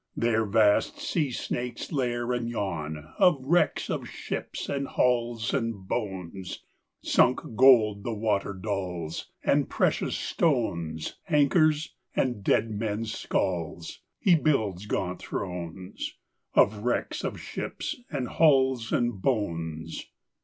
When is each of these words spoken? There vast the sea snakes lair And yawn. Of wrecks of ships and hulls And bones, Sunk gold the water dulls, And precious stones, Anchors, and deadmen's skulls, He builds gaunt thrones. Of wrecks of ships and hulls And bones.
There 0.15 0.47
vast 0.47 0.95
the 0.95 1.01
sea 1.01 1.29
snakes 1.31 1.91
lair 1.91 2.33
And 2.33 2.49
yawn. 2.49 3.13
Of 3.19 3.37
wrecks 3.45 3.87
of 3.87 4.09
ships 4.09 4.67
and 4.67 4.87
hulls 4.87 5.53
And 5.53 5.87
bones, 5.87 6.63
Sunk 7.03 7.55
gold 7.55 8.03
the 8.03 8.11
water 8.11 8.53
dulls, 8.53 9.29
And 9.43 9.69
precious 9.69 10.17
stones, 10.17 11.19
Anchors, 11.29 11.93
and 12.15 12.43
deadmen's 12.43 13.13
skulls, 13.13 13.99
He 14.17 14.33
builds 14.35 14.87
gaunt 14.87 15.19
thrones. 15.21 16.15
Of 16.55 16.79
wrecks 16.79 17.23
of 17.23 17.39
ships 17.39 17.95
and 18.09 18.27
hulls 18.27 18.91
And 18.91 19.21
bones. 19.21 20.07